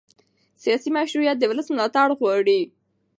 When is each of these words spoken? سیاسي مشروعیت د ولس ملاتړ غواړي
سیاسي 0.63 0.89
مشروعیت 0.97 1.37
د 1.39 1.43
ولس 1.51 1.67
ملاتړ 1.73 2.07
غواړي 2.19 2.59